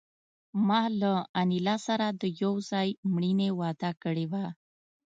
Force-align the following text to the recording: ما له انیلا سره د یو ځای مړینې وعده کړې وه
ما 0.67 0.81
له 1.01 1.13
انیلا 1.41 1.75
سره 1.87 2.07
د 2.21 2.23
یو 2.41 2.53
ځای 2.69 2.87
مړینې 3.13 3.49
وعده 3.59 3.91
کړې 4.01 4.25
وه 4.31 4.45